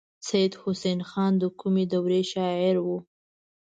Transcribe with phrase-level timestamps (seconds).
[0.27, 2.87] سید حسن خان د کومې دورې شاعر و.